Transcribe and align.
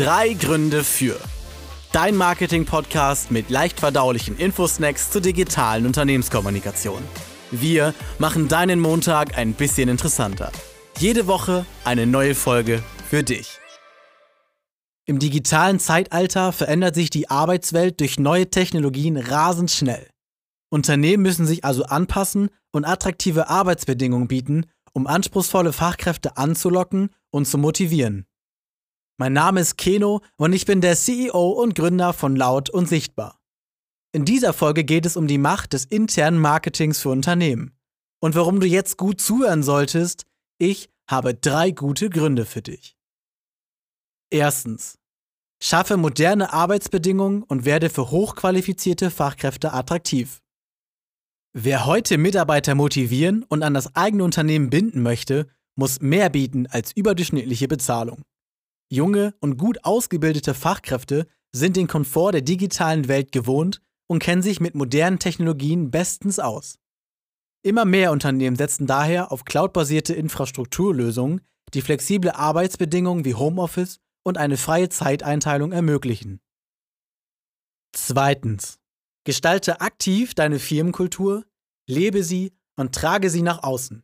Drei 0.00 0.32
Gründe 0.32 0.82
für. 0.82 1.20
Dein 1.92 2.16
Marketing-Podcast 2.16 3.30
mit 3.30 3.50
leicht 3.50 3.80
verdaulichen 3.80 4.38
Infosnacks 4.38 5.10
zur 5.10 5.20
digitalen 5.20 5.84
Unternehmenskommunikation. 5.84 7.02
Wir 7.50 7.92
machen 8.18 8.48
deinen 8.48 8.80
Montag 8.80 9.36
ein 9.36 9.52
bisschen 9.52 9.90
interessanter. 9.90 10.52
Jede 10.96 11.26
Woche 11.26 11.66
eine 11.84 12.06
neue 12.06 12.34
Folge 12.34 12.82
für 13.10 13.22
dich. 13.22 13.58
Im 15.04 15.18
digitalen 15.18 15.78
Zeitalter 15.78 16.52
verändert 16.52 16.94
sich 16.94 17.10
die 17.10 17.28
Arbeitswelt 17.28 18.00
durch 18.00 18.18
neue 18.18 18.48
Technologien 18.48 19.18
rasend 19.18 19.70
schnell. 19.70 20.08
Unternehmen 20.70 21.24
müssen 21.24 21.46
sich 21.46 21.62
also 21.66 21.84
anpassen 21.84 22.48
und 22.72 22.86
attraktive 22.86 23.50
Arbeitsbedingungen 23.50 24.28
bieten, 24.28 24.64
um 24.94 25.06
anspruchsvolle 25.06 25.74
Fachkräfte 25.74 26.38
anzulocken 26.38 27.10
und 27.30 27.46
zu 27.46 27.58
motivieren. 27.58 28.24
Mein 29.20 29.34
Name 29.34 29.60
ist 29.60 29.76
Keno 29.76 30.22
und 30.38 30.54
ich 30.54 30.64
bin 30.64 30.80
der 30.80 30.96
CEO 30.96 31.50
und 31.50 31.74
Gründer 31.74 32.14
von 32.14 32.36
Laut 32.36 32.70
und 32.70 32.88
Sichtbar. 32.88 33.38
In 34.12 34.24
dieser 34.24 34.54
Folge 34.54 34.82
geht 34.82 35.04
es 35.04 35.14
um 35.14 35.26
die 35.26 35.36
Macht 35.36 35.74
des 35.74 35.84
internen 35.84 36.38
Marketings 36.38 37.00
für 37.00 37.10
Unternehmen. 37.10 37.76
Und 38.20 38.34
warum 38.34 38.60
du 38.60 38.66
jetzt 38.66 38.96
gut 38.96 39.20
zuhören 39.20 39.62
solltest, 39.62 40.24
ich 40.56 40.88
habe 41.06 41.34
drei 41.34 41.70
gute 41.70 42.08
Gründe 42.08 42.46
für 42.46 42.62
dich. 42.62 42.96
Erstens. 44.30 44.96
Schaffe 45.62 45.98
moderne 45.98 46.54
Arbeitsbedingungen 46.54 47.42
und 47.42 47.66
werde 47.66 47.90
für 47.90 48.10
hochqualifizierte 48.10 49.10
Fachkräfte 49.10 49.74
attraktiv. 49.74 50.40
Wer 51.52 51.84
heute 51.84 52.16
Mitarbeiter 52.16 52.74
motivieren 52.74 53.42
und 53.42 53.64
an 53.64 53.74
das 53.74 53.94
eigene 53.94 54.24
Unternehmen 54.24 54.70
binden 54.70 55.02
möchte, 55.02 55.46
muss 55.76 56.00
mehr 56.00 56.30
bieten 56.30 56.66
als 56.68 56.92
überdurchschnittliche 56.96 57.68
Bezahlung. 57.68 58.22
Junge 58.92 59.34
und 59.40 59.56
gut 59.56 59.84
ausgebildete 59.84 60.52
Fachkräfte 60.52 61.28
sind 61.52 61.76
den 61.76 61.86
Komfort 61.86 62.32
der 62.32 62.42
digitalen 62.42 63.06
Welt 63.06 63.30
gewohnt 63.30 63.80
und 64.08 64.20
kennen 64.20 64.42
sich 64.42 64.60
mit 64.60 64.74
modernen 64.74 65.20
Technologien 65.20 65.90
bestens 65.90 66.40
aus. 66.40 66.78
Immer 67.62 67.84
mehr 67.84 68.10
Unternehmen 68.10 68.56
setzen 68.56 68.86
daher 68.86 69.30
auf 69.30 69.44
cloudbasierte 69.44 70.14
Infrastrukturlösungen, 70.14 71.42
die 71.72 71.82
flexible 71.82 72.30
Arbeitsbedingungen 72.30 73.24
wie 73.24 73.34
Homeoffice 73.34 74.00
und 74.24 74.38
eine 74.38 74.56
freie 74.56 74.88
Zeiteinteilung 74.88 75.70
ermöglichen. 75.72 76.40
Zweitens. 77.92 78.78
Gestalte 79.24 79.80
aktiv 79.82 80.34
deine 80.34 80.58
Firmenkultur, 80.58 81.44
lebe 81.86 82.24
sie 82.24 82.56
und 82.76 82.94
trage 82.94 83.28
sie 83.28 83.42
nach 83.42 83.62
außen. 83.62 84.02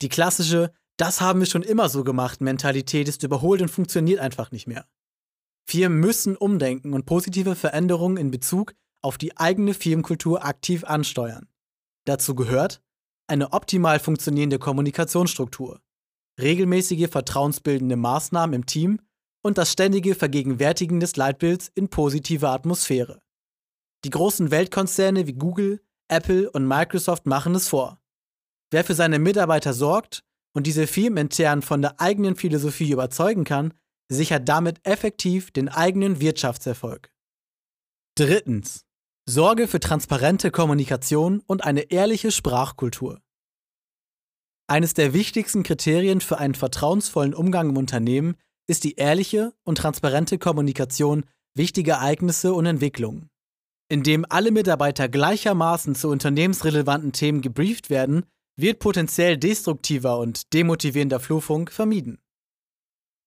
Die 0.00 0.08
klassische 0.08 0.72
das 0.96 1.20
haben 1.20 1.40
wir 1.40 1.46
schon 1.46 1.62
immer 1.62 1.88
so 1.88 2.04
gemacht, 2.04 2.40
Mentalität 2.40 3.08
ist 3.08 3.22
überholt 3.22 3.62
und 3.62 3.68
funktioniert 3.68 4.20
einfach 4.20 4.50
nicht 4.52 4.66
mehr. 4.66 4.86
Firmen 5.66 5.98
müssen 5.98 6.36
umdenken 6.36 6.92
und 6.92 7.06
positive 7.06 7.56
Veränderungen 7.56 8.16
in 8.16 8.30
Bezug 8.30 8.74
auf 9.02 9.18
die 9.18 9.36
eigene 9.36 9.74
Firmenkultur 9.74 10.44
aktiv 10.44 10.84
ansteuern. 10.84 11.48
Dazu 12.06 12.34
gehört 12.34 12.82
eine 13.26 13.52
optimal 13.52 13.98
funktionierende 13.98 14.58
Kommunikationsstruktur, 14.58 15.80
regelmäßige 16.40 17.08
vertrauensbildende 17.08 17.96
Maßnahmen 17.96 18.54
im 18.54 18.66
Team 18.66 19.00
und 19.42 19.58
das 19.58 19.72
ständige 19.72 20.14
Vergegenwärtigen 20.14 21.00
des 21.00 21.16
Leitbilds 21.16 21.70
in 21.74 21.88
positiver 21.88 22.50
Atmosphäre. 22.50 23.20
Die 24.04 24.10
großen 24.10 24.50
Weltkonzerne 24.50 25.26
wie 25.26 25.32
Google, 25.32 25.80
Apple 26.08 26.50
und 26.50 26.68
Microsoft 26.68 27.26
machen 27.26 27.54
es 27.54 27.68
vor. 27.68 27.98
Wer 28.70 28.84
für 28.84 28.94
seine 28.94 29.18
Mitarbeiter 29.18 29.72
sorgt 29.72 30.24
und 30.54 30.66
diese 30.66 30.86
firmenintern 30.86 31.62
von 31.62 31.82
der 31.82 32.00
eigenen 32.00 32.36
Philosophie 32.36 32.90
überzeugen 32.90 33.44
kann, 33.44 33.74
sichert 34.08 34.48
damit 34.48 34.80
effektiv 34.86 35.50
den 35.50 35.68
eigenen 35.68 36.20
Wirtschaftserfolg. 36.20 37.10
Drittens. 38.16 38.86
Sorge 39.26 39.68
für 39.68 39.80
transparente 39.80 40.50
Kommunikation 40.50 41.42
und 41.46 41.64
eine 41.64 41.90
ehrliche 41.90 42.30
Sprachkultur. 42.30 43.20
Eines 44.66 44.94
der 44.94 45.12
wichtigsten 45.14 45.62
Kriterien 45.62 46.20
für 46.20 46.38
einen 46.38 46.54
vertrauensvollen 46.54 47.34
Umgang 47.34 47.70
im 47.70 47.76
Unternehmen 47.76 48.36
ist 48.66 48.84
die 48.84 48.94
ehrliche 48.94 49.52
und 49.62 49.78
transparente 49.78 50.38
Kommunikation 50.38 51.24
wichtiger 51.54 51.94
Ereignisse 51.94 52.52
und 52.52 52.66
Entwicklungen. 52.66 53.30
Indem 53.88 54.24
alle 54.28 54.50
Mitarbeiter 54.50 55.08
gleichermaßen 55.08 55.94
zu 55.94 56.08
unternehmensrelevanten 56.08 57.12
Themen 57.12 57.42
gebrieft 57.42 57.90
werden, 57.90 58.24
wird 58.56 58.78
potenziell 58.78 59.36
destruktiver 59.36 60.18
und 60.18 60.52
demotivierender 60.52 61.20
Flurfunk 61.20 61.72
vermieden. 61.72 62.18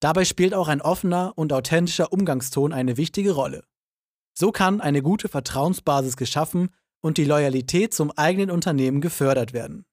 Dabei 0.00 0.24
spielt 0.24 0.54
auch 0.54 0.68
ein 0.68 0.82
offener 0.82 1.32
und 1.36 1.52
authentischer 1.52 2.12
Umgangston 2.12 2.72
eine 2.72 2.96
wichtige 2.96 3.32
Rolle. 3.32 3.64
So 4.34 4.52
kann 4.52 4.80
eine 4.80 5.02
gute 5.02 5.28
Vertrauensbasis 5.28 6.16
geschaffen 6.16 6.68
und 7.00 7.16
die 7.16 7.24
Loyalität 7.24 7.94
zum 7.94 8.10
eigenen 8.10 8.50
Unternehmen 8.50 9.00
gefördert 9.00 9.52
werden. 9.52 9.86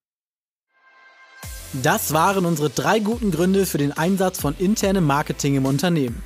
Das 1.82 2.14
waren 2.14 2.46
unsere 2.46 2.70
drei 2.70 3.00
guten 3.00 3.32
Gründe 3.32 3.66
für 3.66 3.80
den 3.80 3.94
Einsatz 3.94 4.40
von 4.40 4.56
internem 4.60 5.06
Marketing 5.06 5.56
im 5.56 5.66
Unternehmen. 5.66 6.22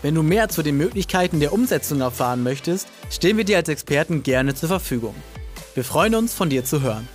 Wenn 0.00 0.14
du 0.14 0.22
mehr 0.22 0.48
zu 0.48 0.62
den 0.62 0.76
Möglichkeiten 0.76 1.40
der 1.40 1.52
Umsetzung 1.52 2.00
erfahren 2.00 2.42
möchtest, 2.42 2.88
stehen 3.10 3.36
wir 3.36 3.44
dir 3.44 3.56
als 3.56 3.68
Experten 3.68 4.22
gerne 4.22 4.54
zur 4.54 4.68
Verfügung. 4.68 5.14
Wir 5.74 5.84
freuen 5.84 6.14
uns, 6.14 6.32
von 6.32 6.48
dir 6.48 6.64
zu 6.64 6.80
hören. 6.80 7.08